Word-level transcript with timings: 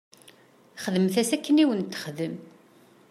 Xdemt-as 0.83 1.29
akken 1.35 1.61
i 1.63 1.65
wen-texdem. 1.67 2.35